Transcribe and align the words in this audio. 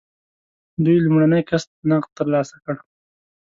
دوی 0.83 0.97
لومړنی 1.05 1.41
قسط 1.49 1.69
نغد 1.89 2.09
ترلاسه 2.19 2.55
کړ. 2.63 2.75